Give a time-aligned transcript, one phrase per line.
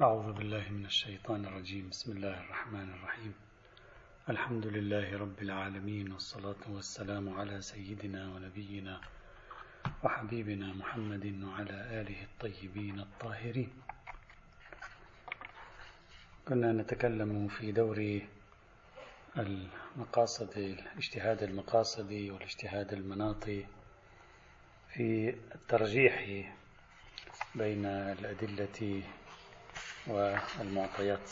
[0.00, 1.88] أعوذ بالله من الشيطان الرجيم.
[1.90, 3.34] بسم الله الرحمن الرحيم.
[4.28, 9.00] الحمد لله رب العالمين والصلاة والسلام على سيدنا ونبينا
[10.02, 13.70] وحبيبنا محمد وعلى آله الطيبين الطاهرين.
[16.48, 18.20] كنا نتكلم في دور
[19.38, 23.66] المقاصد الاجتهاد المقاصدي والاجتهاد المناطي
[24.88, 26.14] في الترجيح
[27.54, 29.02] بين الأدلة
[30.06, 31.30] والمعطيات.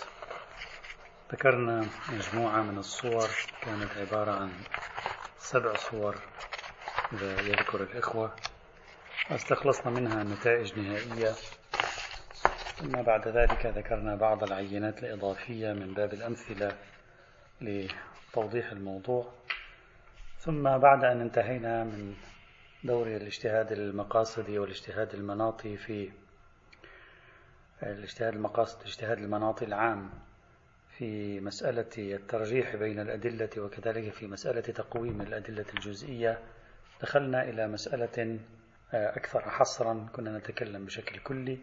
[1.32, 3.28] ذكرنا مجموعة من الصور
[3.62, 4.50] كانت عبارة عن
[5.38, 6.16] سبع صور
[7.12, 8.34] إذا يذكر الإخوة.
[9.30, 11.32] واستخلصنا منها نتائج نهائية.
[12.76, 16.78] ثم بعد ذلك ذكرنا بعض العينات الإضافية من باب الأمثلة
[17.60, 19.32] لتوضيح الموضوع.
[20.38, 22.14] ثم بعد أن انتهينا من
[22.84, 26.21] دور الاجتهاد المقاصدي والاجتهاد المناطي في
[27.82, 30.10] الاجتهاد المقاصد الاجتهاد المناطي العام
[30.88, 36.38] في مسألة الترجيح بين الأدلة وكذلك في مسألة تقويم الأدلة الجزئية
[37.02, 38.38] دخلنا إلى مسألة
[38.94, 41.58] آه، أكثر حصرا كنا نتكلم بشكل كلي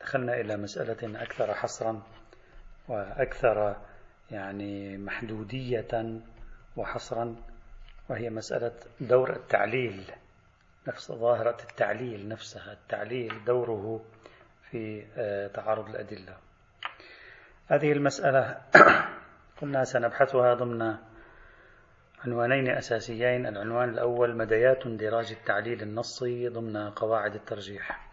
[0.00, 2.02] دخلنا إلى مسألة أكثر حصرا
[2.88, 3.76] وأكثر
[4.30, 6.20] يعني محدودية
[6.76, 7.36] وحصرا
[8.08, 10.10] وهي مسألة دور التعليل
[10.88, 12.72] نفس ظاهرة التعليل نفسها.
[12.72, 14.04] التعليل دوره
[14.74, 16.36] في آه، تعارض الأدلة.
[17.66, 18.60] هذه المسألة
[19.60, 20.96] قلنا سنبحثها ضمن
[22.24, 23.46] عنوانين أساسيين.
[23.46, 28.08] العنوان الأول مديات اندراج التعليل النصي ضمن قواعد الترجيح.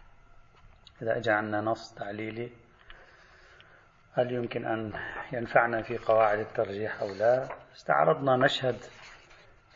[1.02, 2.50] إذا أجى عنا نص تعليلي
[4.12, 4.92] هل يمكن أن
[5.32, 8.76] ينفعنا في قواعد الترجيح أو لا؟ استعرضنا مشهد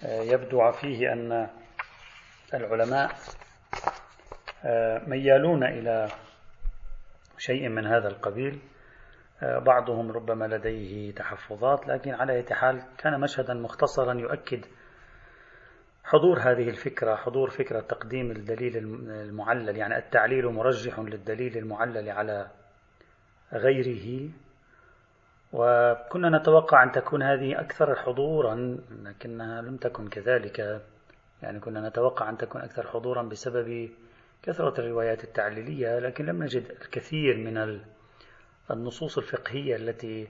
[0.04, 1.48] آه، يبدو فيه أن
[2.54, 3.10] العلماء
[4.64, 6.08] آه، ميالون إلى
[7.46, 8.58] شيء من هذا القبيل.
[9.42, 14.64] آه، بعضهم ربما لديه تحفظات لكن على أي حال كان مشهدا مختصرا يؤكد
[16.04, 18.76] حضور هذه الفكرة حضور فكرة تقديم الدليل
[19.10, 22.46] المعلل يعني التعليل مرجح للدليل المعلل على
[23.52, 24.30] غيره.
[25.52, 30.82] وكنا نتوقع أن تكون هذه أكثر حضورا لكنها لم تكن كذلك.
[31.42, 33.90] يعني كنا نتوقع أن تكون أكثر حضورا بسبب
[34.46, 37.80] كثرة الروايات التعليلية لكن لم نجد الكثير من
[38.70, 40.28] النصوص الفقهية التي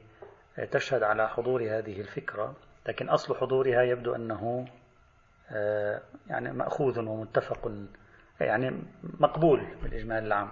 [0.70, 2.54] تشهد على حضور هذه الفكرة.
[2.86, 4.66] لكن أصل حضورها يبدو أنه
[5.50, 7.72] آه، يعني مأخوذ ومتفق
[8.40, 10.48] يعني مقبول بالإجمال العام.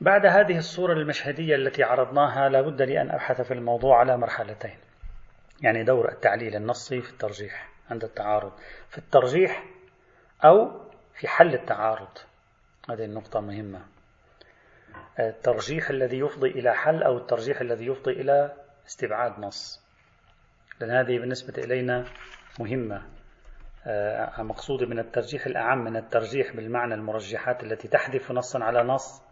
[0.00, 4.76] بعد هذه الصورة المشهدية التي عرضناها لابد لي أن أبحث في الموضوع على مرحلتين.
[5.62, 8.52] يعني دور التعليل النصي في الترجيح عند التعارض.
[8.88, 9.64] في الترجيح
[10.44, 10.85] أو
[11.16, 12.18] في حل التعارض.
[12.90, 13.80] هذه النقطة مهمة.
[15.18, 18.52] الترجيح الذي يفضي إلى حل أو الترجيح الذي يفضي إلى
[18.86, 19.82] استبعاد نص.
[20.80, 22.04] لأن هذه بالنسبة إلينا
[22.58, 23.02] مهمة.
[23.86, 29.22] آه، مقصود من الترجيح الأعم من الترجيح بالمعنى المرجحات التي تحذف نصا على نص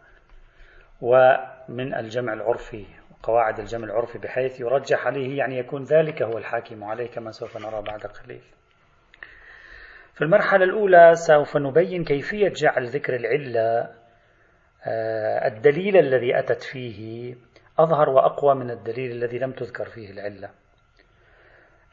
[1.01, 2.85] ومن الجمع العرفي
[3.23, 7.81] قواعد الجمع العرفي بحيث يرجح عليه يعني يكون ذلك هو الحاكم عليه كما سوف نرى
[7.81, 8.43] بعد قليل.
[10.15, 13.89] في المرحلة الأولى سوف نبين كيفية جعل ذكر العلة
[14.87, 17.35] آه، الدليل الذي أتت فيه
[17.79, 20.49] أظهر وأقوى من الدليل الذي لم تذكر فيه العلة.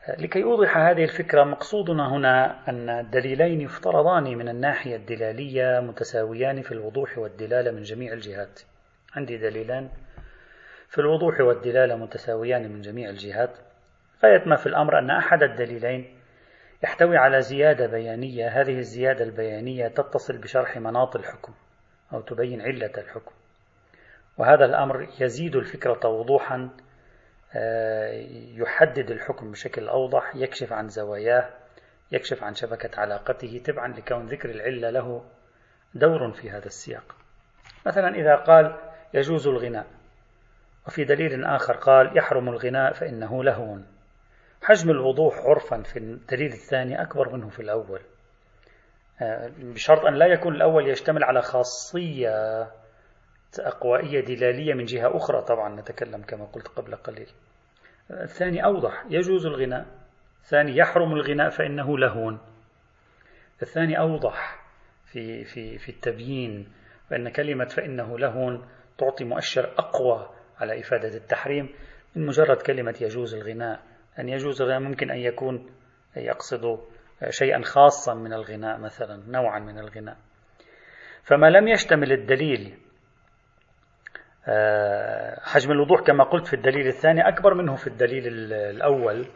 [0.09, 6.73] آه، لكي أوضح هذه الفكرة مقصودنا هنا أن الدليلين يفترضان من الناحية الدلالية متساويان في
[6.73, 8.61] الوضوح والدلالة من جميع الجهات.
[9.17, 9.89] عندي دليلان.
[10.89, 13.51] في الوضوح والدلالة متساويان من جميع الجهات.
[14.25, 16.22] غاية ما في الأمر أن أحد الدليلين
[16.83, 18.49] يحتوي على زيادة بيانية.
[18.49, 21.55] هذه الزيادة البيانية تتصل بشرح مناط الحكم
[22.13, 23.33] أو تبين علة الحكم.
[24.39, 26.71] وهذا الأمر يزيد الفكرة وضوحا
[27.55, 28.13] آه،
[28.57, 31.51] يحدد الحكم بشكل أوضح يكشف عن زواياه
[32.13, 35.25] يكشف عن شبكة علاقته تبعا لكون ذكر العلة له
[35.95, 37.17] دور في هذا السياق.
[37.87, 38.77] مثلا إذا قال
[39.15, 39.87] يجوز الغناء
[40.87, 43.79] وفي دليل آخر قال يحرم الغناء فإنه لهو.
[44.63, 48.01] حجم الوضوح عرفا في الدليل الثاني أكبر منه في الأول.
[49.23, 52.63] آه، بشرط أن لا يكون الأول يشتمل على خاصية
[53.61, 57.29] أقوائية دلالية من جهة أخرى طبعا نتكلم كما قلت قبل قليل.
[58.11, 59.87] الثاني أوضح يجوز الغناء.
[60.43, 62.39] الثاني يحرم الغناء فإنه لهو
[63.63, 64.65] الثاني أوضح
[65.07, 66.73] في, في, في التبيين
[67.11, 68.59] بأن كلمة فإنه لهو
[68.99, 71.69] تعطي مؤشر أقوى على إفادة التحريم.
[72.17, 75.71] من مجرد كلمة يجوز الغناء أن يجوز الغناء ممكن أن يكون
[76.17, 76.81] يقصد
[77.31, 80.17] شيئا خاصا من الغناء مثلا نوعا من الغناء.
[81.23, 82.79] فما لم يشتمل الدليل
[84.49, 89.29] آه، حجم الوضوح كما قلت في الدليل الثاني أكبر منه في الدليل الأول.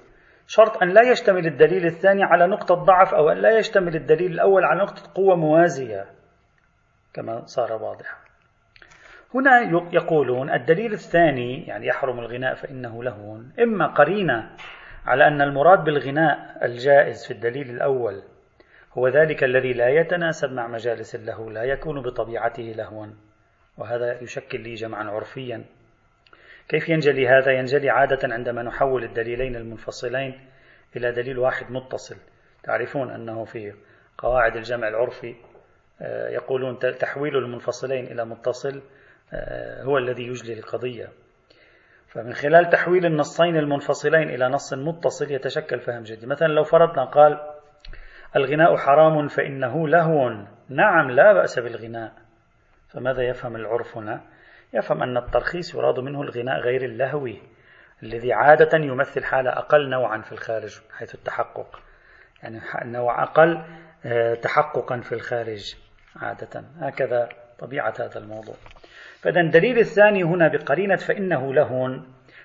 [0.47, 4.65] شرط أن لا يشتمل الدليل الثاني على نقطة ضعف أو أن لا يشتمل الدليل الأول
[4.65, 6.05] على نقطة قوة موازية
[7.15, 8.26] كما صار واضحا.
[9.37, 9.61] هنا
[9.93, 14.51] يقولون الدليل الثاني يعني يحرم الغناء فإنه لهو إما قرينة
[15.07, 18.23] على أن المراد بالغناء الجائز في الدليل الأول
[18.93, 23.07] هو ذلك الذي لا يتناسب مع مجالس اللهو لا يكون بطبيعته لهوا
[23.79, 25.65] وهذا يشكل لي جمعا عرفيا.
[26.69, 30.41] كيف ينجلي هذا؟ ينجلي عادة عندما نحول الدليلين المنفصلين
[30.97, 32.17] إلى دليل واحد متصل.
[32.63, 33.73] تعرفون أنه في
[34.19, 35.35] قواعد الجمع العرفي
[36.01, 38.83] آه، يقولون تحويل المنفصلين إلى متصل
[39.83, 41.09] هو الذي يجلي القضية.
[42.09, 47.41] فمن خلال تحويل النصين المنفصلين إلى نص متصل يتشكل فهم جديد مثلا لو فرضنا قال
[48.37, 50.29] الغناء حرام فإنه لهو.
[50.69, 52.13] نعم لا بأس بالغناء.
[52.89, 54.21] فماذا يفهم العرف هنا؟
[54.73, 57.43] يفهم أن الترخيص يراد منه الغناء غير اللهوي
[58.03, 61.81] الذي عادة يمثل حالة أقل نوعا في الخارج حيث التحقق.
[62.43, 63.65] يعني نوع أقل
[64.07, 65.77] آه، تحققا في الخارج
[66.17, 66.65] عادة.
[66.81, 67.29] هكذا
[67.59, 68.55] طبيعة هذا الموضوع.
[69.27, 71.87] فإذا الدليل الثاني هنا بقرينة فإنه لهو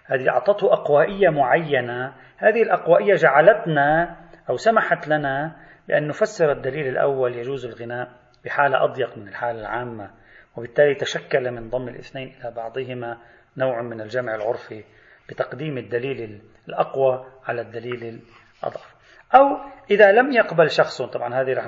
[0.05, 2.13] هذه أعطته أقوائية معينة.
[2.37, 4.15] هذه الأقوائية جعلتنا
[4.49, 5.55] أو سمحت لنا
[5.87, 7.35] بأن نفسر الدليل الأول.
[7.35, 8.09] يجوز الغناء
[8.45, 10.11] بحالة أضيق من الحالة العامة
[10.57, 13.17] وبالتالي تشكل من ضم الاثنين إلى بعضهما
[13.57, 14.83] نوع من الجمع العرفي
[15.29, 18.21] بتقديم الدليل الأقوى على الدليل
[18.63, 18.95] الأضعف.
[19.35, 19.57] أو
[19.91, 21.67] إذا لم يقبل شخص طبعا هذه رح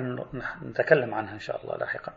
[0.62, 2.12] نتكلم عنها إن شاء الله لاحقا.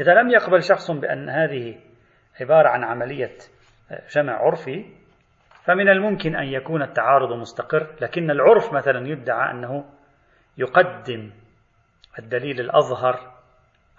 [0.00, 1.91] إذا لم يقبل شخص بأن هذه
[2.40, 3.38] عبارة عن عملية
[4.10, 4.84] جمع عرفي
[5.64, 9.84] فمن الممكن أن يكون التعارض مستقر لكن العرف مثلا يدعى أنه
[10.58, 11.30] يقدم
[12.18, 13.32] الدليل الأظهر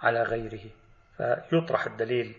[0.02, 0.64] على غيره
[1.16, 2.34] فيطرح الدليل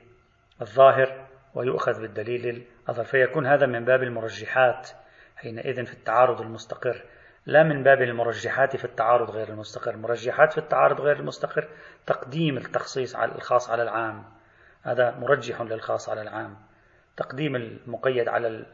[0.61, 1.25] الظاهر
[1.55, 4.89] ويؤخذ بالدليل الأظهر فيكون هذا من باب المرجحات
[5.37, 7.03] حينئذ في التعارض المستقر.
[7.45, 9.91] لا من باب المرجحات في التعارض غير المستقر.
[9.91, 11.67] المرجحات في التعارض غير المستقر
[12.05, 14.23] تقديم التخصيص على الخاص على العام.
[14.85, 16.57] هذا مرجح للخاص على العام.
[17.17, 18.65] تقديم المقيد على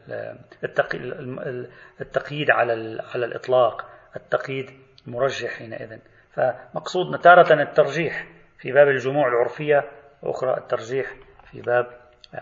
[2.00, 4.70] التقييد على على الإطلاق التقييد
[5.06, 5.98] مرجح حينئذ.
[6.32, 8.28] فمقصودنا تارة الترجيح
[8.58, 9.90] في باب الجموع العرفية
[10.22, 11.14] وأخرى الترجيح
[11.50, 11.86] في باب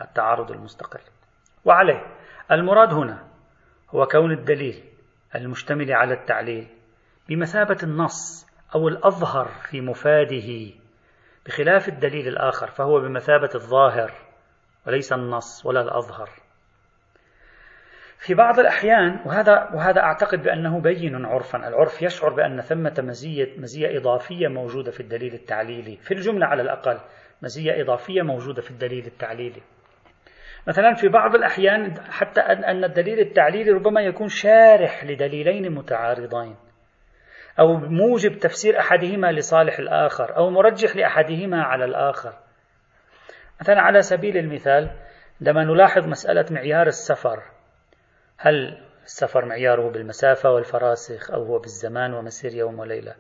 [0.02, 1.00] التعارض المستقل.
[1.64, 2.06] وعليه
[2.50, 3.26] المراد هنا
[3.90, 4.84] هو كون الدليل
[5.34, 6.68] المشتمل على التعليل
[7.28, 10.79] بمثابة النص أو الأظهر في مفاده
[11.50, 14.12] بخلاف الدليل الآخر فهو بمثابة الظاهر
[14.86, 16.28] وليس النص ولا الأظهر
[18.18, 23.98] في بعض الأحيان وهذا وهذا أعتقد بأنه بين عرفا، العرف يشعر بأن ثمة مزية مزية
[23.98, 26.98] إضافية موجودة في الدليل التعليلي، في الجملة على الأقل
[27.42, 29.62] مزية إضافية موجودة في الدليل التعليلي.
[30.68, 36.56] مثلا في بعض الأحيان حتى أن الدليل التعليلي ربما يكون شارح لدليلين متعارضين.
[37.58, 42.34] أو موجب تفسير أحدهما لصالح الآخر، أو مرجح لأحدهما على الآخر.
[43.60, 44.90] مثلا على سبيل المثال
[45.40, 47.42] عندما نلاحظ مسألة معيار السفر
[48.38, 53.14] هل السفر معياره بالمسافة والفراسخ أو هو بالزمان ومسير يوم وليلة؟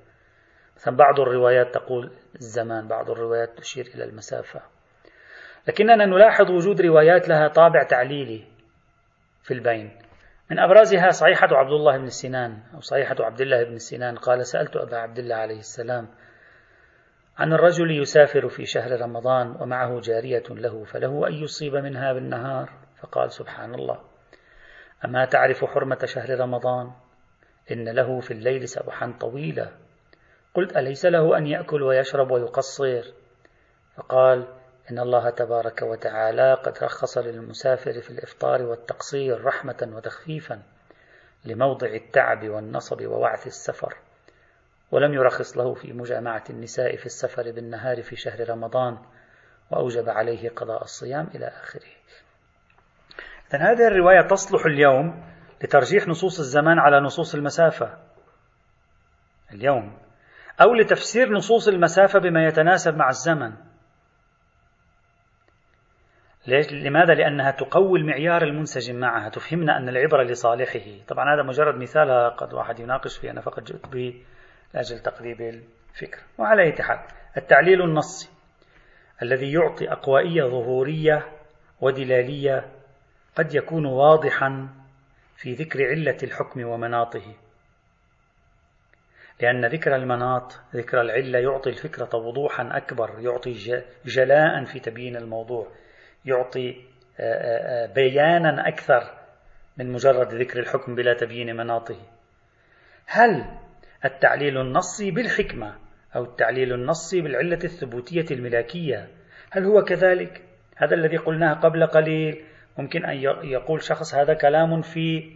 [0.76, 4.60] مثلا بعض الروايات تقول الزمان بعض الروايات تشير إلى المسافة.
[5.68, 8.44] لكننا نلاحظ وجود روايات لها طابع تعليلي
[9.42, 9.98] في البين.
[10.50, 14.16] من أبرزها صحيحة عبد الله بن سنان أو صحيحة عبد الله بن سنان.
[14.16, 16.08] قال سألت أبا عبد الله عليه السلام
[17.38, 22.70] عن الرجل يسافر في شهر رمضان ومعه جارية له فله أن يصيب منها بالنهار.
[23.00, 24.00] فقال سبحان الله
[25.04, 26.90] أما تعرف حرمة شهر رمضان؟
[27.72, 29.72] إن له في الليل سبحا طويلة
[30.54, 33.02] قلت أليس له أن يأكل ويشرب ويقصر؟
[33.96, 34.59] فقال
[34.90, 40.62] إن الله تبارك وتعالى قد رخص للمسافر في الإفطار والتقصير رحمة وتخفيفا
[41.44, 43.96] لموضع التعب والنصب ووعث السفر
[44.90, 48.98] ولم يرخص له في مجامعة النساء في السفر بالنهار في شهر رمضان
[49.70, 51.90] وأوجب عليه قضاء الصيام إلى آخره.
[53.54, 55.24] إذن هذه الرواية تصلح اليوم
[55.62, 57.98] لترجيح نصوص الزمان على نصوص المسافة.
[59.52, 59.98] اليوم.
[60.60, 63.69] أو لتفسير نصوص المسافة بما يتناسب مع الزمن.
[66.46, 69.28] ليش؟ لماذا؟ لأنها تقوي المعيار المنسجم معها.
[69.28, 71.04] تفهمنا أن العبرة لصالحه.
[71.08, 73.30] طبعا هذا مجرد مثال قد واحد يناقش فيه.
[73.30, 74.22] أنا فقط جئت به
[74.74, 76.18] لأجل تقريب الفكر.
[76.38, 76.98] وعلى أي حال
[77.36, 78.30] التعليل النصي
[79.22, 81.26] الذي يعطي أقوائية ظهورية
[81.80, 82.64] ودلالية
[83.36, 84.68] قد يكون واضحا
[85.36, 87.34] في ذكر علة الحكم ومناطه.
[89.40, 95.66] لأن ذكر المناط ذكر العلة يعطي الفكرة وضوحا أكبر يعطي جلاء في تبيين الموضوع.
[96.24, 96.76] يعطي
[97.94, 99.20] بيانا أكثر
[99.76, 101.96] من مجرد ذكر الحكم بلا تبيين مناطه.
[103.06, 103.44] هل
[104.04, 105.74] التعليل النصي بالحكمة
[106.16, 109.08] أو التعليل النصي بالعلة الثبوتية الملاكية
[109.50, 110.42] هل هو كذلك؟
[110.76, 112.44] هذا الذي قلناه قبل قليل.
[112.78, 115.32] ممكن أن يقول شخص هذا كلام في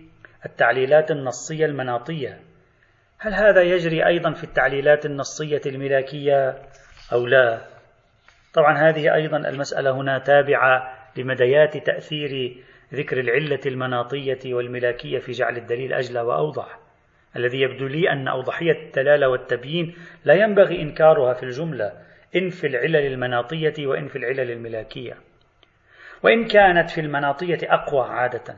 [0.47, 2.41] التعليلات النصية المناطية.
[3.19, 6.63] هل هذا يجري أيضا في التعليلات النصية الملاكية
[7.13, 7.74] أو لا؟
[8.55, 12.57] طبعا هذه أيضا المسألة هنا تابعة لمديات تأثير
[12.95, 16.79] ذكر العلة المناطية والملاكية في جعل الدليل أجلى وأوضح.
[17.37, 19.95] الذي يبدو لي أن أوضحية الدلالة والتبيين
[20.25, 21.93] لا ينبغي إنكارها في الجملة
[22.37, 25.15] إن في العلل المناطية وإن في العلل الملاكية.
[26.23, 28.57] وإن كانت في المناطية أقوى عادة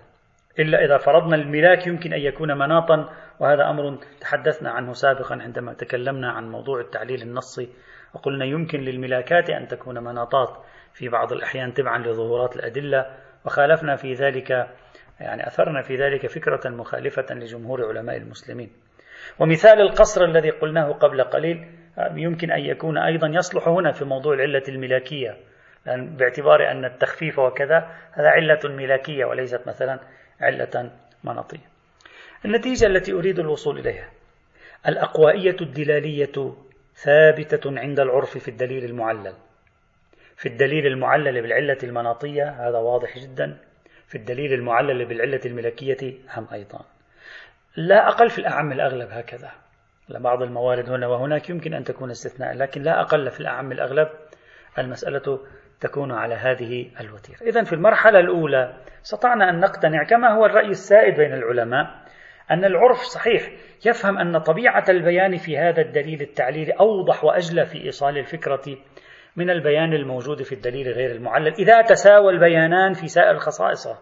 [0.59, 6.31] إلا إذا فرضنا الملاك يمكن أن يكون مناطا وهذا أمر تحدثنا عنه سابقا عندما تكلمنا
[6.31, 7.69] عن موضوع التعليل النصي
[8.15, 13.07] وقلنا يمكن للملاكات أن تكون مناطات في بعض الأحيان تبعا لظهورات الأدلة
[13.45, 14.51] وخالفنا في ذلك
[15.21, 18.71] يعني أثرنا في ذلك فكرة مخالفة لجمهور علماء المسلمين.
[19.39, 21.67] ومثال القصر الذي قلناه قبل قليل
[22.15, 25.37] يمكن أن يكون أيضا يصلح هنا في موضوع العلة الملاكية
[25.87, 27.79] لأن باعتبار أن التخفيف وكذا
[28.13, 30.01] هذا علة ملاكية وليست مثلا
[30.41, 30.91] علة
[31.25, 31.67] مناطية.
[32.45, 34.11] النتيجة التي أريد الوصول إليها
[34.89, 36.57] الأقوائية الدلالية
[36.97, 39.35] ثابتة عند العرف في الدليل المعلل.
[40.37, 43.59] في الدليل المعلل بالعلة المناطية هذا واضح جدا.
[44.07, 46.85] في الدليل المعلل بالعلة الملكية هم أيضا.
[47.77, 49.51] لا أقل في الأعم الأغلب هكذا.
[50.09, 54.09] لبعض الموارد هنا وهناك يمكن أن تكون استثناء لكن لا أقل في الأعم الأغلب
[54.79, 55.41] المسألة
[55.81, 57.39] تكون على هذه الوتيرة.
[57.43, 62.06] إذا في المرحلة الأولى استطعنا أن نقتنع كما هو الرأي السائد بين العلماء
[62.51, 63.51] أن العرف صحيح.
[63.87, 68.77] يفهم أن طبيعة البيان في هذا الدليل التعليلي أوضح وأجلى في إيصال الفكرة
[69.37, 71.55] من البيان الموجود في الدليل غير المعلل.
[71.59, 73.99] إذا تساوى البيانان في سائر خصائصه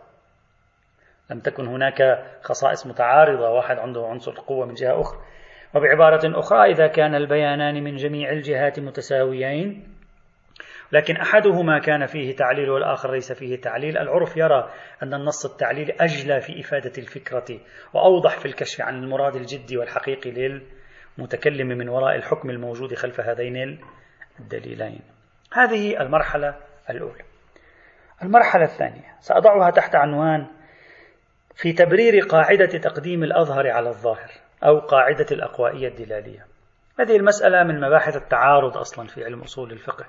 [1.31, 3.51] لم تكن هناك خصائص متعارضة.
[3.51, 5.21] واحد عنده عنصر قوة من جهة أخرى.
[5.75, 9.94] وبعبارة أخرى إذا كان البيانان من جميع الجهات متساويين
[10.93, 13.99] لكن أحدهما كان فيه تعليل والآخر ليس فيه تعليل.
[13.99, 14.71] العرف يرى
[15.03, 17.61] أن النص التعليلي أجلى في إفادة الفكرة
[17.93, 20.31] وأوضح في الكشف عن المراد الجدي والحقيقي
[21.19, 23.81] للمتكلم من وراء الحكم الموجود خلف هذين
[24.41, 25.00] الدليلين.
[25.53, 26.57] هذه المرحلة
[26.91, 27.25] الأولى.
[28.23, 29.14] المرحلة الثانية.
[29.21, 30.47] سأضعها تحت عنوان
[31.55, 34.31] في تبرير قاعدة تقديم الأظهر على الظاهر
[34.64, 36.47] أو قاعدة الأقوائية الدلالية.
[37.00, 40.07] هذه المسألة من مباحث التعارض أصلا في علم أصول الفقه.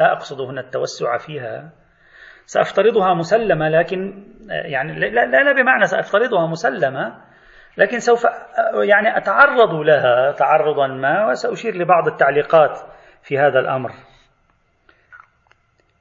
[0.00, 1.70] لا أقصد هنا التوسع فيها.
[2.46, 7.22] سأفترضها مسلمة لكن يعني لا, لا, لا بمعنى سأفترضها مسلمة
[7.76, 8.24] لكن سوف
[8.88, 12.78] يعني أتعرض لها تعرضا ما وسأشير لبعض التعليقات
[13.22, 13.90] في هذا الأمر.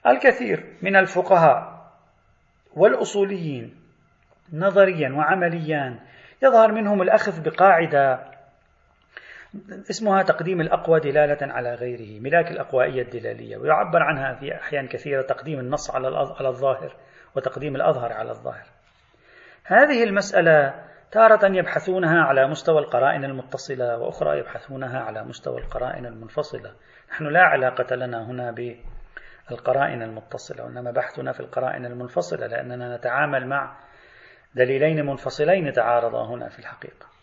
[0.08, 1.80] الكثير من الفقهاء
[2.76, 3.76] والأصوليين
[4.54, 6.00] نظريا وعمليا
[6.44, 8.20] يظهر منهم الأخذ بقاعدة
[9.90, 15.60] اسمها تقديم الأقوى دلالة على غيره ملاك الأقوائية الدلالية ويعبر عنها في أحيان كثيرة تقديم
[15.60, 16.96] النص على الظاهر
[17.36, 18.66] وتقديم الأظهر على الظاهر.
[19.66, 20.74] هذه المسألة
[21.12, 26.74] تارة يبحثونها على مستوى القرائن المتصلة وأخرى يبحثونها على مستوى القرائن المنفصلة.
[27.12, 28.56] نحن لا علاقة لنا هنا
[29.50, 33.78] بالقرائن المتصلة وإنما بحثنا في القرائن المنفصلة لأننا نتعامل مع
[34.56, 37.19] دليلين منفصلين تعارضا هنا في الحقيقة.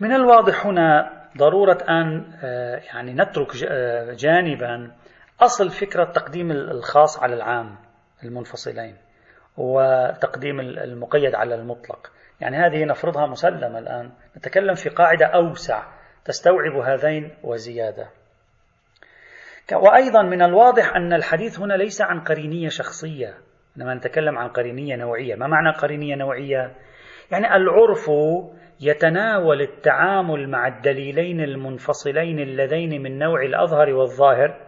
[0.00, 4.92] من الواضح هنا ضرورة أن آه، يعني نترك آه، جانبا
[5.40, 7.76] أصل فكرة تقديم الخاص على العام
[8.24, 8.96] المنفصلين
[9.56, 12.12] وتقديم المقيد على المطلق.
[12.40, 14.10] يعني هذه نفرضها مسلمة الآن.
[14.36, 15.82] نتكلم في قاعدة أوسع
[16.24, 18.08] تستوعب هذين وزيادة.
[19.72, 23.34] وأيضا من الواضح أن الحديث هنا ليس عن قرينية شخصية.
[23.76, 25.34] إنما نتكلم عن قرينية نوعية.
[25.34, 26.74] ما معنى قرينية نوعية؟
[27.30, 28.10] يعني العرف
[28.80, 34.66] يتناول التعامل مع الدليلين المنفصلين اللذين من نوع الأظهر والظاهر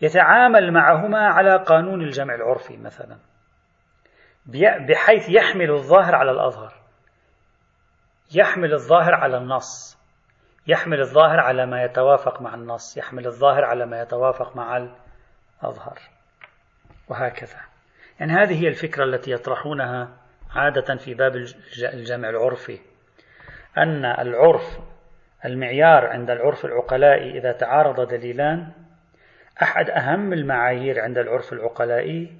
[0.00, 3.16] يتعامل معهما على قانون الجمع العرفي مثلا
[4.88, 6.72] بحيث يحمل الظاهر على الأظهر
[8.34, 9.96] يحمل الظاهر على النص
[10.66, 15.98] يحمل الظاهر على ما يتوافق مع النص يحمل الظاهر على ما يتوافق مع الأظهر
[17.08, 17.60] وهكذا.
[18.20, 20.08] يعني هذه هي الفكرة التي يطرحونها
[20.50, 21.36] عادة في باب
[21.94, 22.80] الجمع العرفي.
[23.78, 24.78] أن العرف
[25.44, 28.72] المعيار عند العرف العقلائي إذا تعارض دليلان
[29.62, 32.32] أحد أهم المعايير عند العرف العقلائي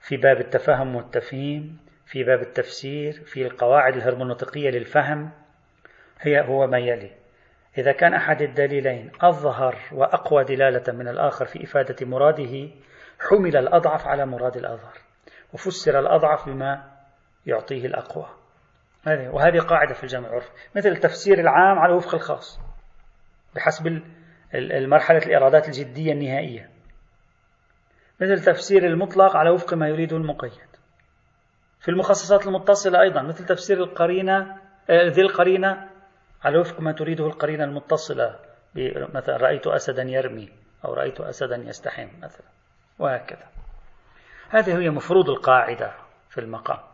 [0.00, 5.30] في باب التفهم والتفهيم في باب التفسير في القواعد الهرمونوطيقية للفهم
[6.20, 7.10] هي هو ما يلي.
[7.78, 12.68] إذا كان أحد الدليلين أظهر وأقوى دلالة من الآخر في إفادة مراده
[13.20, 14.94] حمل الأضعف على مراد الأظهر
[15.52, 16.90] وفسر الأضعف بما
[17.46, 18.39] يعطيه الأقوى.
[19.06, 22.60] هذه وهذه قاعدة في الجمع العرفي مثل التفسير العام على وفق الخاص
[23.54, 24.02] بحسب
[24.54, 26.70] المرحلة الإرادات الجدية النهائية.
[28.20, 30.70] مثل تفسير المطلق على وفق ما يريده المقيد.
[31.80, 34.56] في المخصصات المتصلة أيضا مثل تفسير القرينة
[34.90, 35.88] آه، ذي القرينة
[36.44, 38.38] على وفق ما تريده القرينة المتصلة
[39.14, 40.52] مثلا رأيت أسدا يرمي
[40.84, 42.46] أو رأيت أسدا يستحم مثلا
[42.98, 43.48] وهكذا.
[44.48, 45.92] هذه هي مفروض القاعدة
[46.30, 46.89] في المقام.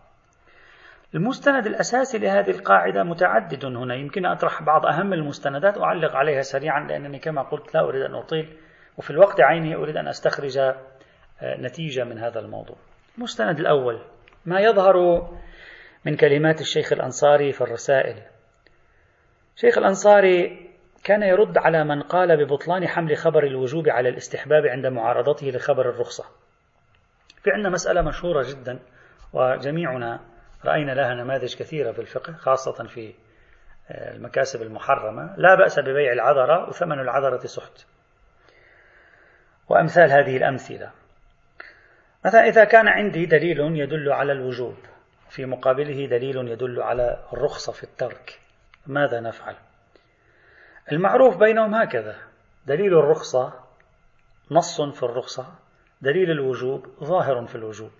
[1.16, 3.94] المستند الأساسي لهذه القاعدة متعدد هنا.
[3.94, 8.56] يمكن أطرح بعض أهم المستندات وأعلق عليها سريعا لأنني كما قلت لا أريد أن أطيل
[8.98, 10.74] وفي الوقت عينه أريد أن أستخرج آه،
[11.42, 12.76] نتيجة من هذا الموضوع.
[13.18, 14.00] المستند الأول
[14.46, 15.28] ما يظهر
[16.04, 18.22] من كلمات الشيخ الأنصاري في الرسائل.
[19.56, 20.66] شيخ الأنصاري
[21.04, 26.24] كان يرد على من قال ببطلان حمل خبر الوجوب على الاستحباب عند معارضته لخبر الرخصة.
[27.42, 28.78] في عندنا مسألة مشهورة جدا
[29.32, 30.35] وجميعنا
[30.66, 33.14] رأينا لها نماذج كثيرة في الفقه خاصة في
[33.90, 35.34] آه، المكاسب المحرمة.
[35.36, 37.86] لا بأس ببيع العذرة وثمن العذرة سحت.
[39.68, 40.90] وأمثال هذه الأمثلة.
[42.24, 44.76] مثلا إذا كان عندي دليل يدل على الوجوب
[45.30, 48.40] في مقابله دليل يدل على الرخصة في الترك
[48.86, 49.54] ماذا نفعل؟
[50.92, 52.16] المعروف بينهم هكذا.
[52.66, 53.52] دليل الرخصة
[54.50, 55.54] نص في الرخصة
[56.02, 57.90] دليل الوجوب ظاهر في الوجوب.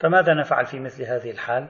[0.00, 1.68] فماذا نفعل في مثل هذه الحال؟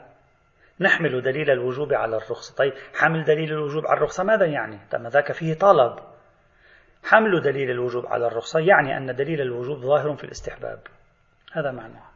[0.80, 5.32] نحمل دليل الوجوب على الرخصة طيب حمل دليل الوجوب على الرخصة ماذا يعني؟ طيب ذاك
[5.32, 5.98] فيه طلب.
[7.04, 10.78] حمل دليل الوجوب على الرخصة يعني أن دليل الوجوب ظاهر في الاستحباب.
[11.52, 12.10] هذا معناه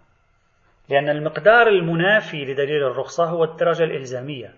[0.89, 4.55] لأن المقدار المنافي لدليل الرخصة هو الدرجة الإلزامية.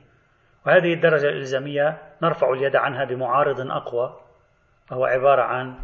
[0.67, 4.21] وهذه الدرجة الإلزامية نرفع اليد عنها بمعارض أقوى
[4.91, 5.75] وهو عبارة عن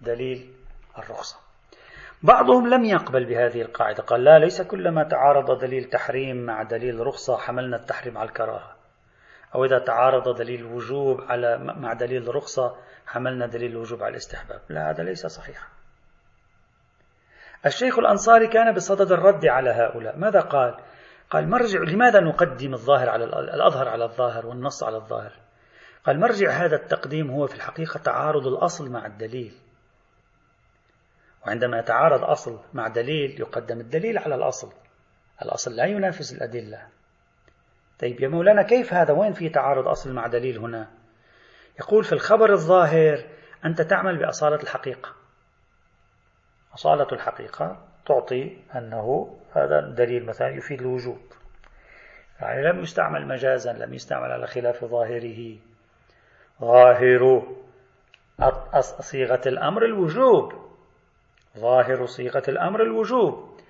[0.00, 0.50] دليل
[0.98, 1.43] الرخصة.
[2.24, 4.02] بعضهم لم يقبل بهذه القاعدة.
[4.02, 8.76] قال لا ليس كلما تعارض دليل تحريم مع دليل رخصة حملنا التحريم على الكراهة.
[9.54, 14.60] أو إذا تعارض دليل وجوب على مع دليل رخصة حملنا دليل الوجوب على الاستحباب.
[14.68, 15.66] لا هذا ليس صحيحا
[17.66, 20.18] الشيخ الأنصاري كان بصدد الرد على هؤلاء.
[20.18, 20.74] ماذا قال؟
[21.30, 25.32] قال مرجع لماذا نقدم الظاهر على الأظهر على الظاهر والنص على الظاهر؟
[26.06, 29.63] قال مرجع هذا التقديم هو في الحقيقة تعارض الأصل مع الدليل.
[31.46, 34.72] وعندما يتعارض أصل مع دليل يقدم الدليل على الأصل.
[35.42, 36.88] الأصل لا ينافس الأدلة.
[37.98, 40.90] طيب يا مولانا كيف هذا؟ وين في تعارض أصل مع دليل هنا؟
[41.80, 43.24] يقول في الخبر الظاهر
[43.64, 45.12] أنت تعمل بأصالة الحقيقة.
[46.74, 51.18] أصالة الحقيقة تعطي أنه هذا الدليل مثلا يفيد الوجوب
[52.40, 55.56] يعني لم يستعمل مجازا لم يستعمل على خلاف ظاهره.
[56.60, 57.42] ظاهر
[59.00, 60.52] صيغة الأمر الوجوب.
[61.58, 63.60] ظاهر صيغة الأمر الوجوب.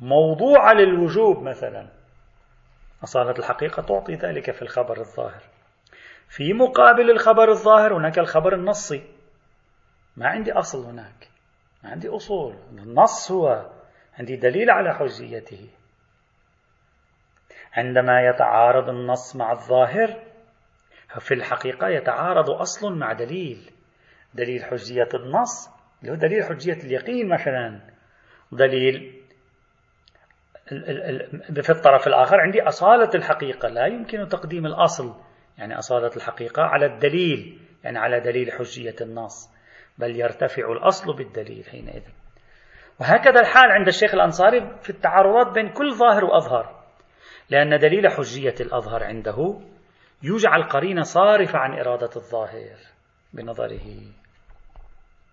[0.00, 1.88] موضوع للوجوب مثلا.
[3.04, 5.42] أصالة الحقيقة تعطي ذلك في الخبر الظاهر.
[6.28, 9.02] في مقابل الخبر الظاهر هناك الخبر النصي.
[10.16, 11.28] ما عندي أصل هناك.
[11.84, 12.56] ما عندي أصول.
[12.72, 13.70] النص هو.
[14.18, 15.68] عندي دليل على حجيته.
[17.72, 20.22] عندما يتعارض النص مع الظاهر
[21.18, 23.70] في الحقيقة يتعارض أصل مع دليل.
[24.34, 27.80] دليل حجية النص اللي هو دليل حجية اليقين مثلا.
[28.52, 29.22] دليل
[31.62, 33.68] في الطرف الآخر عندي أصالة الحقيقة.
[33.68, 35.14] لا يمكن تقديم الأصل
[35.58, 39.50] يعني أصالة الحقيقة على الدليل يعني على دليل حجية النص
[39.98, 42.02] بل يرتفع الأصل بالدليل حينئذ.
[43.00, 46.78] وهكذا الحال عند الشيخ الأنصاري في التعارضات بين كل ظاهر وأظهر
[47.50, 49.60] لأن دليل حجية الأظهر عنده
[50.22, 52.76] يجعل قرينة صارفة عن إرادة الظاهر
[53.32, 53.80] بنظره.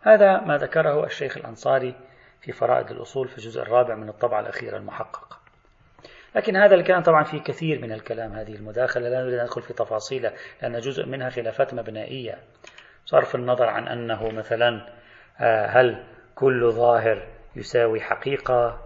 [0.05, 1.95] هذا ما ذكره الشيخ الأنصاري
[2.41, 5.39] في فرائد الأصول في الجزء الرابع من الطبعة الأخيرة المحققة
[6.35, 9.09] لكن هذا الكلام طبعا فيه كثير من الكلام هذه المداخلة.
[9.09, 12.37] لا نريد أن ندخل في تفاصيله لأن جزء منها خلافات مبنائية.
[13.05, 14.87] صرف النظر عن أنه مثلا
[15.39, 16.03] آه، هل
[16.35, 18.79] كل ظاهر يساوي حقيقة؟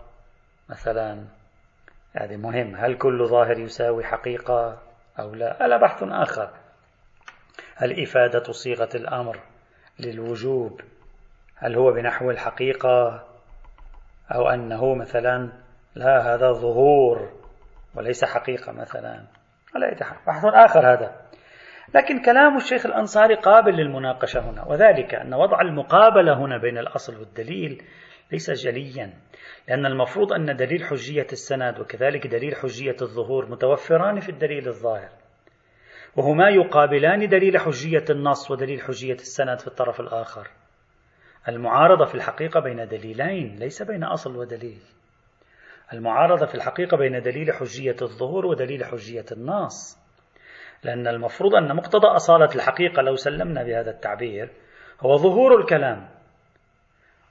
[0.69, 1.23] مثلا
[2.13, 4.82] هذا مهم هل كل ظاهر يساوي حقيقة
[5.19, 6.49] أو لا؟ هذا بحث آخر.
[7.75, 9.39] هل إفادة صيغة الأمر
[9.99, 10.82] للوجوب
[11.60, 13.24] هل هو بنحو الحقيقة
[14.36, 15.50] أو أنه مثلا
[15.95, 17.30] لا هذا ظهور
[17.95, 19.26] وليس حقيقة مثلا.
[19.76, 19.95] على
[20.28, 21.15] بحث آخر هذا.
[21.95, 27.84] لكن كلام الشيخ الأنصاري قابل للمناقشة هنا وذلك أن وضع المقابلة هنا بين الأصل والدليل
[28.32, 29.13] ليس جليا
[29.67, 35.10] لأن المفروض أن دليل حجية السند وكذلك دليل حجية الظهور متوفران في الدليل الظاهر
[36.15, 40.48] وهما يقابلان دليل حجية النص ودليل حجية السند في الطرف الآخر.
[41.50, 44.82] المعارضة في الحقيقة بين دليلين ليس بين أصل ودليل.
[45.94, 49.98] المعارضة في الحقيقة بين دليل حجية الظهور ودليل حجية النص
[50.84, 54.50] لأن المفروض أن مقتضى أصالة الحقيقة لو سلمنا بهذا التعبير
[55.02, 56.10] هو ظهور الكلام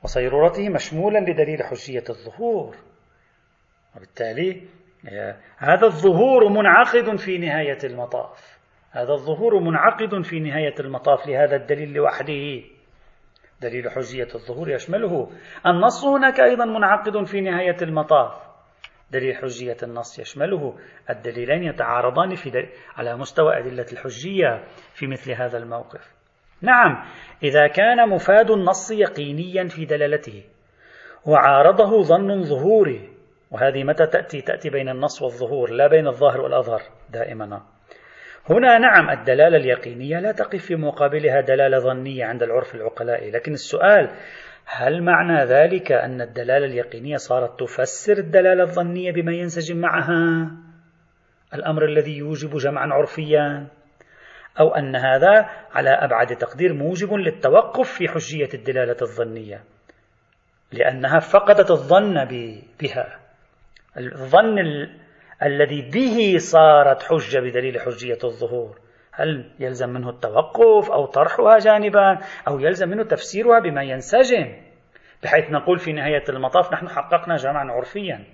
[0.04, 2.76] وصيرورته مشمولا لدليل حجية الظهور.
[3.96, 4.62] وبالتالي
[5.58, 8.58] هذا الظهور منعقد في نهاية المطاف.
[8.90, 12.62] هذا الظهور منعقد في نهاية المطاف لهذا الدليل لوحده.
[13.62, 15.30] دليل حجية الظهور يشمله.
[15.66, 18.32] النص هناك أيضا منعقد في نهاية المطاف.
[19.10, 20.78] دليل حجية النص يشمله.
[21.10, 22.68] الدليلين يتعارضان في دل...
[22.96, 26.14] على مستوى أدلة الحجية في مثل هذا الموقف.
[26.62, 27.04] نعم
[27.42, 30.44] إذا كان مفاد النص يقينيا في دلالته
[31.26, 33.10] وعارضه ظن ظهوري
[33.50, 37.62] وهذه متى تأتي؟ تأتي بين النص والظهور لا بين الظاهر والأظهر دائما.
[38.50, 44.10] هنا نعم الدلالة اليقينية لا تقف في مقابلها دلالة ظنية عند العرف العقلائي لكن السؤال
[44.66, 50.50] هل معنى ذلك أن الدلالة اليقينية صارت تفسر الدلالة الظنية بما ينسجم معها؟
[51.54, 53.66] الأمر الذي يوجب جمعا عرفيا.
[54.60, 59.60] أو أن هذا على أبعد تقدير موجب للتوقف في حجية الدلالة الظنية.
[60.72, 62.24] لأنها فقدت الظن
[62.80, 63.18] بها.
[63.96, 64.98] الظن ال...
[65.42, 68.78] الذي به صارت حجة بدليل حجية الظهور.
[69.12, 74.56] هل يلزم منه التوقف أو طرحها جانبا أو يلزم منه تفسيرها بما ينسجم؟
[75.22, 78.24] بحيث نقول في نهاية المطاف نحن حققنا جمعا عرفيا.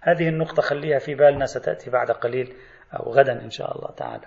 [0.00, 2.54] هذه النقطة خليها في بالنا ستأتي بعد قليل
[2.94, 4.26] أو غدا إن شاء الله تعالى.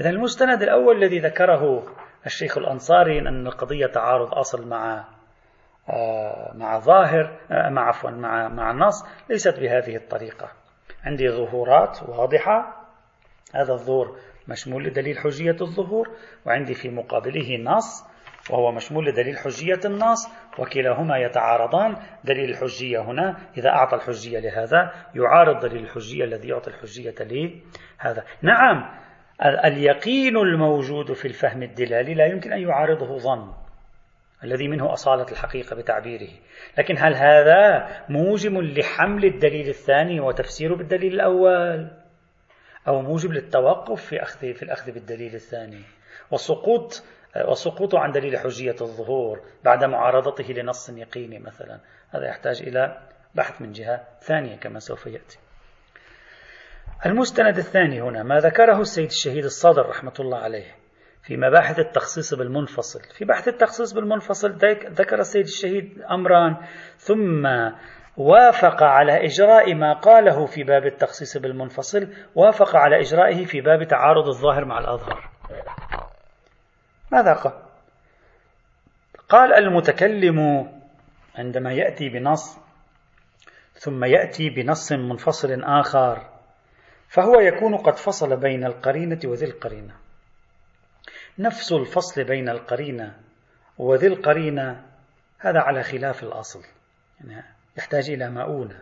[0.00, 1.86] إذا المستند الأول الذي ذكره
[2.26, 5.04] الشيخ الأنصاري أن القضية تعارض أصل مع
[5.88, 10.59] آه، مع ظاهر آه، مع عفوا مع مع النص ليست بهذه الطريقة.
[11.04, 12.86] عندي ظهورات واضحة.
[13.54, 16.08] هذا الظهور مشمول لدليل حجية الظهور
[16.46, 18.04] وعندي في مقابله نص
[18.50, 21.96] وهو مشمول لدليل حجية النص وكلاهما يتعارضان.
[22.24, 29.00] دليل الحجية هنا إذا أعطى الحجية لهذا يعارض دليل الحجية الذي يعطي الحجية لهذا نعم
[29.64, 33.52] اليقين الموجود في الفهم الدلالي لا يمكن أن يعارضه ظن.
[34.44, 36.30] الذي منه أصالة الحقيقة بتعبيره.
[36.78, 41.90] لكن هل هذا موجب لحمل الدليل الثاني وتفسيره بالدليل الأول؟
[42.88, 45.82] أو موجب للتوقف في أخذ في الأخذ بالدليل الثاني؟
[46.30, 47.02] وسقوط
[47.48, 51.80] وسقوطه عن دليل حجية الظهور بعد معارضته لنص يقيني مثلا.
[52.10, 52.98] هذا يحتاج إلى
[53.34, 55.38] بحث من جهة ثانية كما سوف يأتي.
[57.06, 60.74] المستند الثاني هنا ما ذكره السيد الشهيد الصدر رحمة الله عليه.
[61.22, 63.00] في مباحث التخصيص بالمنفصل.
[63.18, 64.48] في بحث التخصيص بالمنفصل
[64.90, 66.56] ذكر السيد الشهيد أمران
[66.96, 67.46] ثم
[68.16, 74.28] وافق على إجراء ما قاله في باب التخصيص بالمنفصل وافق على إجرائه في باب تعارض
[74.28, 75.30] الظاهر مع الأظهر.
[77.12, 77.52] ماذا قال؟
[79.28, 80.68] قال المتكلم
[81.34, 82.58] عندما يأتي بنص
[83.72, 86.30] ثم يأتي بنص منفصل آخر
[87.08, 89.94] فهو يكون قد فصل بين القرينة وذي القرينة.
[91.40, 93.16] نفس الفصل بين القرينة
[93.78, 94.82] وذي القرينة
[95.38, 96.62] هذا على خلاف الأصل
[97.20, 97.44] يعني
[97.78, 98.78] يحتاج إلى مؤونة.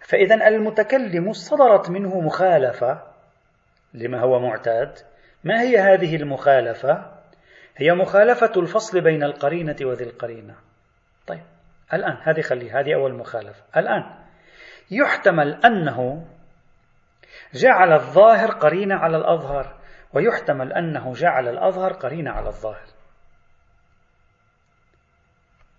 [0.00, 3.02] فإذا المتكلم صدرت منه مخالفة
[3.94, 4.98] لما هو معتاد.
[5.44, 7.12] ما هي هذه المخالفة؟
[7.76, 10.54] هي مخالفة الفصل بين القرينة وذي القرينة.
[11.26, 11.42] طيب
[11.92, 13.62] الآن هذه خليه هذه أول مخالفة.
[13.76, 14.14] الآن
[14.90, 16.26] يحتمل أنه
[17.54, 19.77] جعل الظاهر قرينة على الأظهر.
[20.12, 22.86] ويحتمل أنه جعل الأظهر قرينة على الظاهر.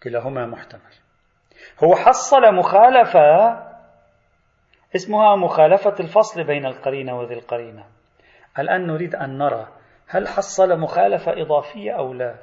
[0.03, 0.93] كلاهما محتمل.
[1.83, 3.59] هو حصل مخالفة
[4.95, 7.85] اسمها مخالفة الفصل بين القرينة وذي القرينة.
[8.59, 9.67] الآن نريد أن نرى
[10.07, 12.35] هل حصل مخالفة إضافية أو لا.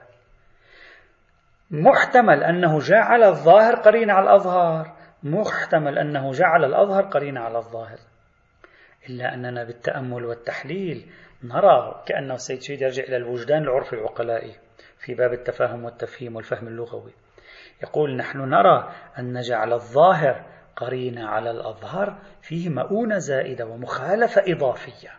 [1.71, 4.97] محتمل أنه جعل الظاهر قرينة على الأظهر.
[5.23, 7.99] محتمل أنه جعل الأظهر قرينة على الظاهر.
[9.09, 11.11] إلا أننا بالتأمل والتحليل
[11.45, 14.55] نرى كأنه السيد شيد يرجع إلى الوجدان العرفي العقلائي
[14.99, 17.13] في باب التفاهم والتفهيم والفهم اللغوي.
[17.83, 20.45] يقول نحن نرى أن جعل الظاهر
[20.77, 25.11] قرينة على الأظهر فيه مؤونة زائدة ومخالفة إضافية.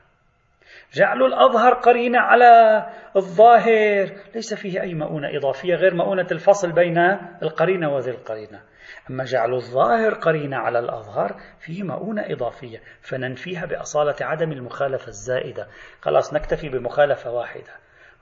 [0.93, 6.97] جعل الأظهر قرينة على الظاهر ليس فيه أي مؤونة إضافية غير مؤونة الفصل بين
[7.41, 8.61] القرينة وذي القرينة.
[9.09, 15.67] أما جعل الظاهر قرينة على الأظهر فيه مؤونة إضافية فننفيها بأصالة عدم المخالفة الزائدة.
[16.01, 17.71] خلاص نكتفي بمخالفة واحدة.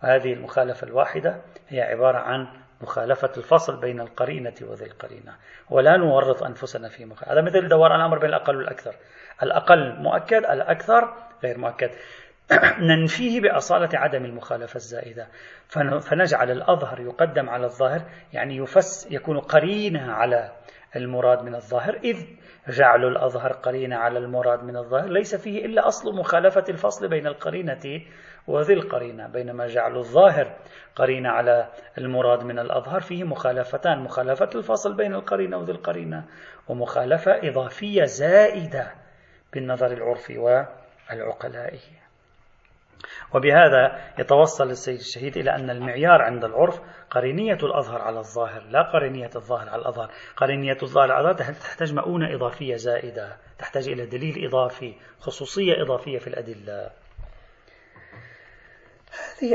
[0.04, 2.47] وهذه المخالفة الواحدة هي عبارة عن
[2.82, 5.36] مخالفة الفصل بين القرينة وذي القرينة.
[5.69, 7.34] ولا نورط أنفسنا في مخالفة.
[7.34, 8.95] هذا مثل دوار الأمر بين الأقل والأكثر.
[9.43, 11.89] الأقل مؤكد الأكثر غير مؤكد.
[12.79, 15.27] ننفيه بأصالة عدم المخالفة الزائدة.
[16.01, 18.01] فنجعل الأظهر يقدم على الظاهر
[18.34, 20.51] يعني يفس يكون قرينة على
[20.95, 22.17] المراد من الظاهر إذ
[22.69, 25.10] جعل الأظهر قرينة على المراد من الظاهر.
[25.10, 28.01] ليس فيه إلا أصل مخالفة الفصل بين القرينة
[28.47, 30.58] وذي القرينة بينما جعل الظاهر
[30.95, 33.01] قرينة على المراد من الأظهر.
[33.01, 36.23] فيه مخالفتان مخالفة الفصل بين القرينة وذي القرينة
[36.67, 38.91] ومخالفة إضافية زائدة
[39.53, 42.05] بالنظر العرفي والعقلائي.
[43.34, 46.79] وبهذا يتوصل السيد الشهيد إلى أن المعيار عند العرف
[47.10, 50.12] قرينية الأظهر على الظاهر لا قرينية الظاهر على الأظهر.
[50.38, 56.27] قرينية الظاهر على الأظهر تحتاج مؤونة إضافية زائدة تحتاج إلى دليل إضافي خصوصية إضافية في
[56.27, 56.91] الأدلة.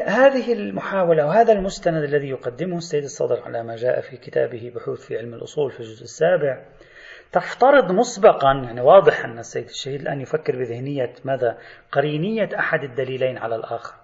[0.07, 5.19] هذه المحاولة وهذا المستند الذي يقدمه السيد الصدر على ما جاء في كتابه بحوث في
[5.19, 6.65] علم الأصول في الجزء السابع
[7.33, 11.59] تفترض مسبقا يعني واضح أن السيد الشهيد الآن يفكر بذهنية ماذا؟
[11.93, 13.95] قرينية أحد الدليلين على الآخر.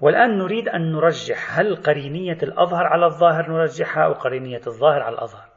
[0.00, 5.48] والآن نريد أن نرجح هل قرينية الأظهر على الظاهر نرجحها أو قرينية الظاهر على الأظهر؟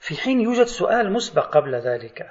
[0.00, 2.30] في حين يوجد سؤال مسبق قبل ذلك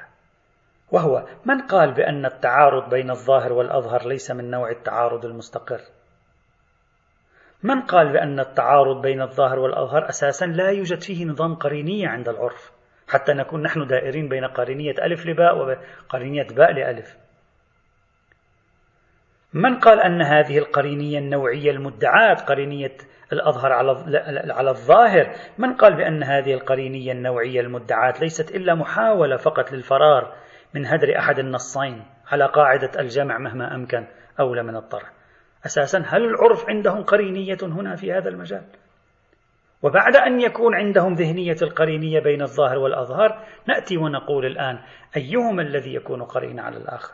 [0.92, 5.82] وهو من قال بأن التعارض بين الظاهر والأظهر ليس من نوع التعارض المستقر؟
[7.64, 12.73] من قال بأن التعارض بين الظاهر والأظهر أساسا لا يوجد فيه نظام قرينية عند العرف؟
[13.08, 17.18] حتى نكون نحن دائرين بين قرينية ألف لباء وقرينية باء لألف.
[19.54, 22.98] من قال أن هذه القرينية النوعية المدعاة قرينية
[23.34, 23.92] الأظهر على
[24.54, 30.36] على الظاهر؟ من قال بأن هذه القرينية النوعية المدعاة ليست إلا محاولة فقط للفرار
[30.74, 34.08] من هدر أحد النصين على قاعدة الجمع مهما أمكن
[34.40, 35.12] أولى من الطرح
[35.66, 38.64] أساسا هل العرف عندهم قرينية هنا في هذا المجال؟
[39.84, 44.80] وبعد أن يكون عندهم ذهنية القرينية بين الظاهر والأظهر نأتي ونقول الآن
[45.18, 47.14] أيهما الذي يكون قرين على الآخر؟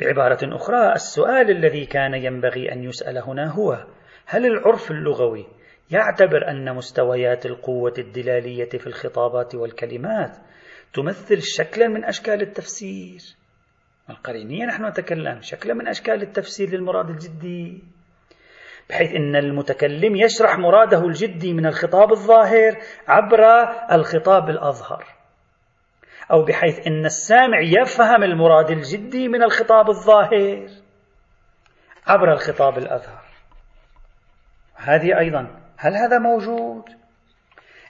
[0.00, 3.86] بعبارة أخرى السؤال الذي كان ينبغي أن يسأل هنا هو
[4.26, 5.46] هل العرف اللغوي
[5.90, 10.36] يعتبر أن مستويات القوة الدلالية في الخطابات والكلمات
[10.94, 13.20] تمثل شكلا من أشكال التفسير؟
[14.10, 17.82] القرينية نحن نتكلم شكلا من أشكال التفسير للمراد الجدي.
[18.90, 22.76] بحيث أن المتكلم يشرح مراده الجدي من الخطاب الظاهر
[23.08, 23.44] عبر
[23.92, 25.04] الخطاب الأظهر.
[26.32, 30.66] أو بحيث أن السامع يفهم المراد الجدي من الخطاب الظاهر
[32.06, 33.22] عبر الخطاب الأظهر.
[34.76, 36.84] هذه أيضا هل هذا موجود؟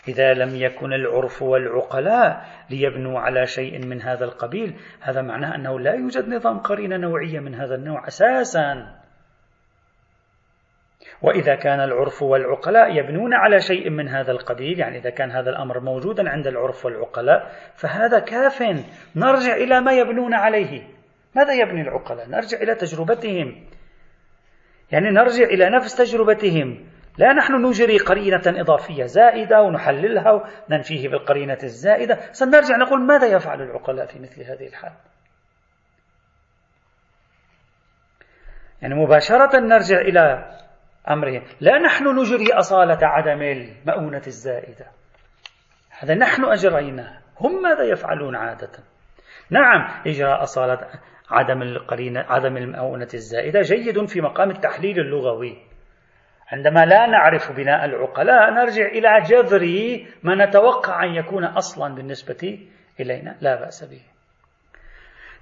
[0.09, 5.95] إذا لم يكن العرف والعقلاء ليبنوا على شيء من هذا القبيل هذا معناه أنه لا
[5.95, 9.00] يوجد نظام قرينة نوعية من هذا النوع أساسا.
[11.23, 15.81] وإذا كان العرف والعقلاء يبنون على شيء من هذا القبيل يعني إذا كان هذا الأمر
[15.81, 18.63] موجودا عند العرف والعقلاء فهذا كاف
[19.17, 20.83] نرجع إلى ما يبنون عليه.
[21.37, 23.67] ماذا يبني العقلاء؟ نرجع إلى تجربتهم.
[24.93, 26.87] يعني نرجع إلى نفس تجربتهم.
[27.19, 32.19] لا نحن نجري قرينة إضافية زائدة ونحللها وننفيه بالقرينة الزائدة.
[32.33, 34.93] سنرجع نقول ماذا يفعل العقلاء في مثل هذه الحال؟
[38.83, 40.51] يعني مباشرة نرجع إلى
[41.09, 44.87] أمرهم لا نحن نجري أصالة عدم المؤونة الزائدة.
[45.99, 47.19] هذا نحن أجريناه.
[47.41, 48.71] هم ماذا يفعلون عادة؟
[49.51, 50.89] نعم إجراء أصالة
[51.31, 55.59] عدم القرينة عدم المؤونة الزائدة جيد في مقام التحليل اللغوي.
[56.53, 59.67] عندما لا نعرف بناء العقلاء نرجع إلى جذر
[60.23, 62.59] ما نتوقع أن يكون أصلا بالنسبة
[63.01, 63.37] إلينا.
[63.41, 64.03] لا بأس به.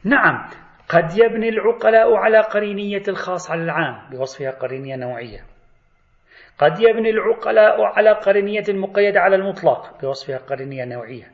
[0.04, 0.48] نعم
[0.88, 5.44] قد يبني العقلاء على قرينية الخاص على العام بوصفها قرينية نوعية.
[6.58, 11.32] قد يبني العقلاء على قرينية مقيدة على المطلق بوصفها قرينية نوعية.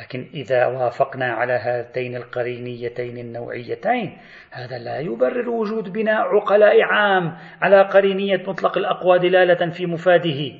[0.00, 4.18] لكن إذا وافقنا على هاتين القرينيتين النوعيتين
[4.50, 10.52] هذا لا يبرر وجود بناء عقلاء عام على قرينية مطلق الأقوى دلالة في مفاده.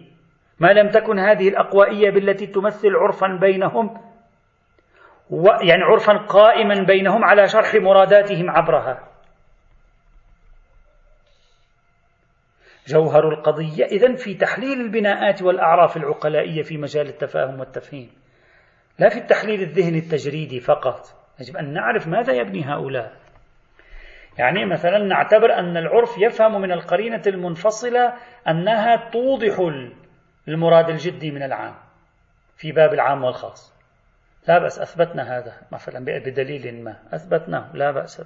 [0.61, 4.08] ما لم تكن هذه الأقوائية بالتي تمثل عرفا بينهم
[5.63, 9.09] يعني عرفا قائما بينهم على شرح مراداتهم عبرها.
[12.87, 18.11] جوهر القضية إذن في تحليل البناءات والأعراف العقلائية في مجال التفاهم والتفهيم
[18.99, 21.01] لا في التحليل الذهني التجريدي فقط.
[21.41, 23.17] يجب أن نعرف ماذا يبني هؤلاء.
[24.39, 28.15] يعني مثلا نعتبر أن العرف يفهم من القرينة المنفصلة
[28.49, 29.73] أنها توضح
[30.49, 31.75] المراد الجدي من العام
[32.57, 33.78] في باب العام والخاص.
[34.49, 35.53] لا بأس أثبتنا هذا.
[35.73, 36.97] مثلا بدليل ما.
[37.13, 38.23] أثبتناه لا بأس.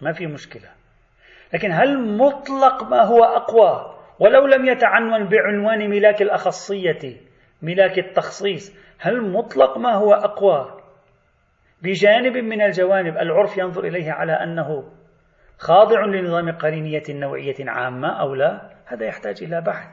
[0.00, 0.68] ما في مشكلة.
[1.54, 7.16] لكن هل مطلق ما هو أقوى؟ ولو لم يتعنون بعنوان ملاك الأخصية
[7.62, 10.80] ملاك التخصيص هل مطلق ما هو أقوى؟
[11.82, 14.92] بجانب من الجوانب العرف ينظر إليه على أنه
[15.58, 19.88] خاضع لنظام قرينية نوعية عامة أو لا؟ هذا يحتاج إلى بحث.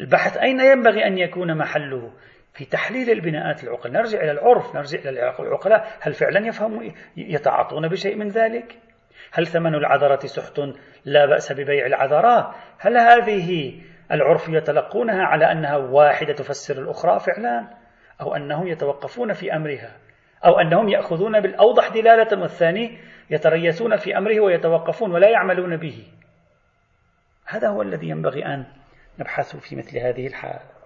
[0.00, 2.12] البحث أين ينبغي أن يكون محله؟
[2.58, 3.92] في تحليل البناءات العقل.
[3.92, 8.78] نرجع إلى العرف نرجع إلى العقلاء هل فعلا يفهم يتعاطون بشيء من ذلك؟
[9.32, 10.60] هل ثمن العذرة سحت؟
[11.04, 12.54] لا بأس ببيع العذراء.
[12.78, 13.80] هل هذه
[14.12, 17.68] العرف يتلقونها على أنها واحدة تفسر الأخرى فعلا؟
[18.20, 19.96] أو أنهم يتوقفون في أمرها؟
[20.44, 22.98] أو أنهم يأخذون بالأوضح دلالة والثاني
[23.30, 26.06] يتريثون في أمره ويتوقفون ولا يعملون به؟
[27.46, 28.66] هذا هو الذي ينبغي أن
[29.18, 30.77] نبحث في مثل هذه الحال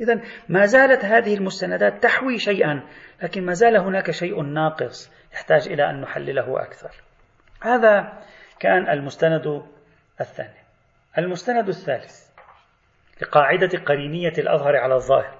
[0.00, 2.82] إذا ما زالت هذه المستندات تحوي شيئا
[3.22, 6.90] لكن ما زال هناك شيء ناقص يحتاج إلى أن نحلله أكثر.
[7.62, 8.12] هذا
[8.60, 9.62] كان المستند
[10.20, 10.58] الثاني.
[11.18, 12.28] المستند الثالث
[13.22, 15.38] لقاعدة قرينية الأظهر على الظاهر.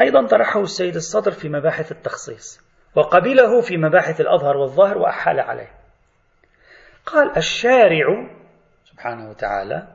[0.00, 2.60] أيضا طرحه السيد الصدر في مباحث التخصيص
[2.94, 5.70] وقبله في مباحث الأظهر والظاهر وأحال عليه.
[7.06, 8.28] قال الشارع
[8.84, 9.88] سبحانه وتعالى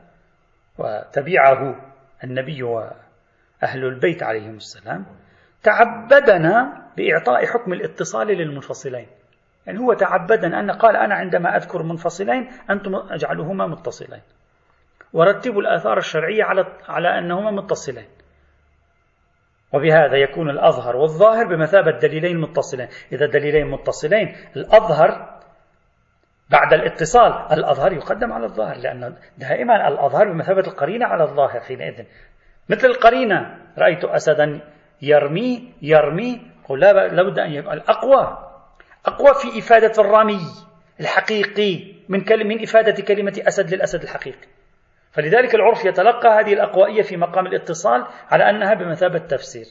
[0.78, 1.76] وتبعه
[2.24, 2.64] النبي
[3.62, 5.06] وأهل البيت عليهم السلام
[5.64, 9.08] تعبدنا بإعطاء حكم الاتصال للمنفصلين.
[9.68, 14.22] يعني هو تعبدنا أن قال أنا عندما أذكر منفصلين أنتم اجعلوهما متصلين.
[15.14, 18.08] ورتبوا الآثار الشرعية على على أنهما متصلين.
[19.74, 22.88] وبهذا يكون الأظهر والظاهر بمثابة دليلين متصلين.
[23.12, 25.40] إذا دليلين متصلين الأظهر
[26.50, 32.06] بعد الاتصال الأظهر يقدم على الظاهر لأن دائما الأظهر بمثابة القرينة على الظاهر حينئذ.
[32.70, 33.58] مثل القرينة.
[33.78, 34.62] رأيت أسدا
[35.02, 36.42] يرمي يرمي.
[36.70, 38.38] لا لابد أن يبقى الأقوى.
[39.06, 40.42] أقوى في إفادة الرمي
[41.00, 44.48] الحقيقي من كلمة من إفادة كلمة أسد للأسد الحقيقي.
[45.12, 49.66] فلذلك العرف يتلقى هذه الأقوائية في مقام الاتصال على أنها بمثابة تفسير.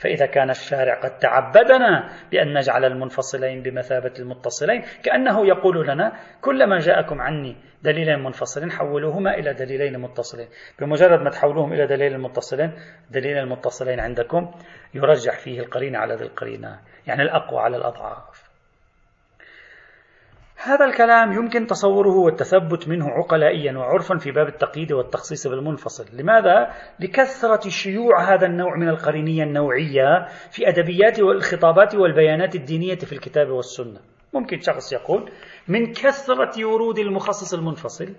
[0.00, 7.20] فإذا كان الشارع قد تعبدنا بأن نجعل المنفصلين بمثابة المتصلين كأنه يقول لنا كلما جاءكم
[7.20, 10.48] عني دليلين منفصلين حولوهما إلى دليلين متصلين.
[10.80, 12.72] بمجرد ما تحولوهم إلى دليل متصلين
[13.10, 14.50] دليل المتصلين عندكم
[14.94, 18.39] يرجح فيه القرينة على ذي القرينة يعني الأقوى على الأضعاف.
[20.62, 26.04] هذا الكلام يمكن تصوره والتثبت منه عقلائيا وعرفا في باب التقييد والتخصيص بالمنفصل.
[26.12, 26.70] لماذا؟
[27.00, 34.00] لكثرة شيوع هذا النوع من القرينية النوعية في أدبيات والخطابات والبيانات الدينية في الكتاب والسنة.
[34.34, 35.30] ممكن شخص يقول
[35.68, 38.14] من كثرة ورود المخصص المنفصل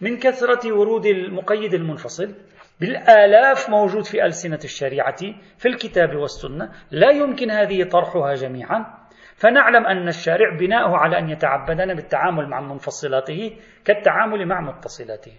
[0.00, 2.34] من كثرة ورود المقيد المنفصل
[2.80, 5.16] بالآلاف موجود في ألسنة الشريعة
[5.58, 9.03] في الكتاب والسنة لا يمكن هذه طرحها جميعا.
[9.36, 15.32] فنعلم أن الشارع بناؤه على أن يتعبدنا بالتعامل مع منفصلاته كالتعامل مع متصلاته.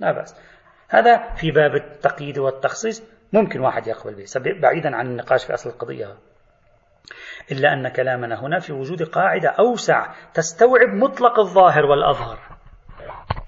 [0.00, 0.40] لا بأس.
[0.88, 3.02] هذا في باب التقييد والتخصيص.
[3.32, 4.24] ممكن واحد يقبل به.
[4.60, 6.16] بعيدا عن النقاش في أصل القضية.
[7.52, 12.38] إلا أن كلامنا هنا في وجود قاعدة أوسع تستوعب مطلق الظاهر والأظهر.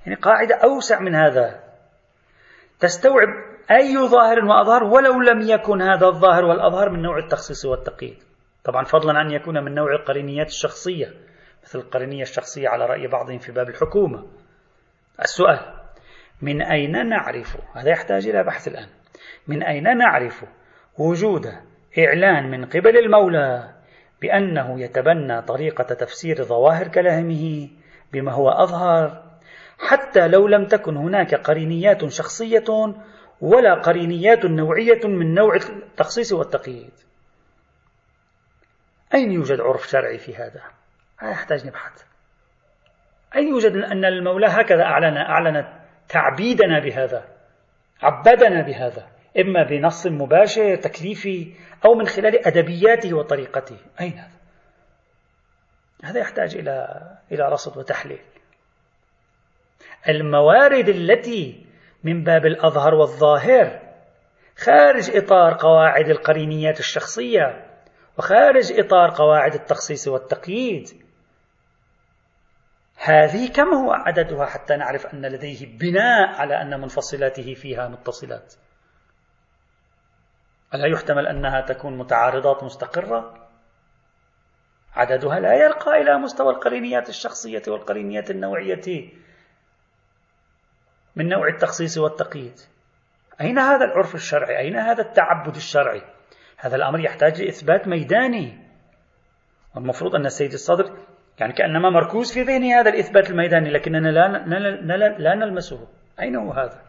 [0.07, 1.61] يعني قاعدة أوسع من هذا.
[2.81, 3.29] تستوعب
[3.71, 8.30] أي ظاهر وأظهر ولو لم يكن هذا الظاهر والأظهر من نوع التخصيص والتقييد.
[8.65, 11.15] طبعا فضلا عن يكون من نوع القرينيات الشخصية
[11.63, 14.27] مثل القرينية الشخصية على رأي بعضهم في باب الحكومة.
[15.23, 15.81] السؤال
[16.43, 18.89] من أين نعرف هذا يحتاج إلى بحث الآن
[19.49, 20.45] من أين نعرف
[20.99, 21.47] وجود
[21.99, 23.75] إعلان من قبل المولى
[24.23, 27.69] بأنه يتبنى طريقة تفسير ظواهر كلامه
[28.13, 29.23] بما هو أظهر
[29.79, 32.95] حتى لو لم تكن هناك قرينيات شخصية
[33.41, 36.93] ولا قرينيات نوعية من نوع التخصيص والتقييد؟
[39.15, 40.63] أين يوجد عرف شرعي في هذا؟
[41.19, 42.05] هذا يحتاج نبحث
[43.37, 47.25] أين يوجد أن المولى هكذا أعلن أعلن تعبيدنا بهذا
[48.03, 49.07] عبدنا بهذا
[49.39, 54.41] إما بنص مباشر تكليفي أو من خلال أدبياته وطريقته أين هذا؟
[56.05, 57.01] هذا يحتاج إلى
[57.33, 58.21] إلى رصد وتحليل
[60.09, 61.67] الموارد التي
[62.05, 63.81] من باب الأظهر والظاهر
[64.57, 67.70] خارج إطار قواعد القرينيات الشخصية
[68.21, 70.89] وخارج إطار قواعد التخصيص والتقييد.
[72.97, 78.55] هذه كم هو عددها حتى نعرف أن لديه بناء على أن منفصلاته فيها متصلات؟
[80.75, 83.49] ألا يحتمل أنها تكون متعارضات مستقرة؟
[84.95, 89.11] عددها لا يرقى إلى مستوى القرينيات الشخصية والقرينيات النوعية.
[91.17, 92.61] من نوع التخصيص والتقييد؟
[93.41, 96.20] أين هذا العرف الشرعي؟ أين هذا التعبد الشرعي؟
[96.61, 98.59] هذا الأمر يحتاج لإثبات ميداني.
[99.75, 100.97] والمفروض أن السيد الصدر
[101.39, 104.29] يعني كأنما مركوز في ذهنه هذا الإثبات الميداني لكننا لا,
[104.97, 105.89] لا, لا نلمسه.
[106.21, 106.83] أين هو هذا؟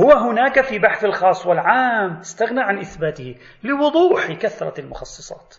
[0.00, 5.56] هو هناك في بحث الخاص والعام استغنى عن إثباته لوضوح كثرة المخصصات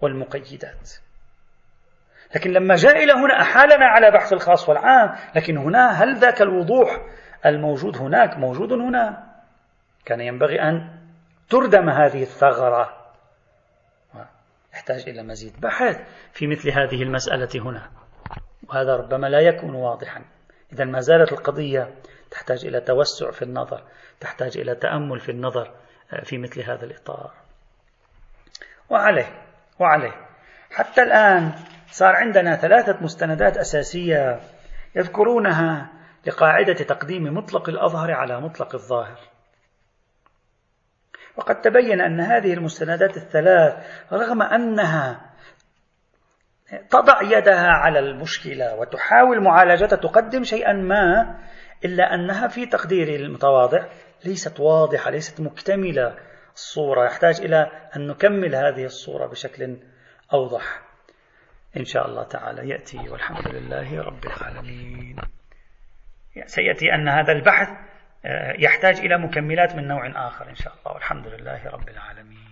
[0.00, 0.90] والمقيدات.
[2.34, 7.00] لكن لما جاء إلى هنا أحالنا على بحث الخاص والعام لكن هنا هل ذاك الوضوح
[7.46, 9.34] الموجود هناك موجود هنا؟
[10.04, 11.03] كان ينبغي أن
[11.50, 13.04] تردم هذه الثغرة.
[14.74, 16.00] يحتاج إلى مزيد بحث
[16.32, 17.90] في مثل هذه المسألة هنا.
[18.68, 20.24] وهذا ربما لا يكون واضحا.
[20.72, 21.94] إذا ما زالت القضية
[22.30, 23.82] تحتاج إلى توسع في النظر
[24.20, 25.70] تحتاج إلى تأمل في النظر
[26.12, 27.32] آه، في مثل هذا الإطار.
[28.90, 29.42] وعليه
[29.78, 30.26] وعليه.
[30.70, 31.52] حتى الآن
[31.90, 34.40] صار عندنا ثلاثة مستندات أساسية
[34.96, 35.88] يذكرونها
[36.26, 39.33] لقاعدة تقديم مطلق الأظهر على مطلق الظاهر.
[41.36, 45.34] وقد تبين أن هذه المستندات الثلاث رغم أنها
[46.90, 51.38] تضع يدها على المشكلة وتحاول معالجتها تقدم شيئا ما
[51.84, 53.86] إلا أنها في تقديري المتواضع
[54.24, 56.16] ليست واضحة ليست مكتملة
[56.54, 57.04] الصورة.
[57.04, 59.76] يحتاج إلى أن نكمل هذه الصورة بشكل
[60.32, 60.82] أوضح
[61.76, 62.68] إن شاء الله تعالى.
[62.68, 65.16] يأتي والحمد لله رب العالمين.
[66.46, 67.68] سيأتي أن هذا البحث
[68.58, 70.94] يحتاج إلى مكملات من نوع آخر إن شاء الله.
[70.94, 72.43] والحمد لله رب العالمين.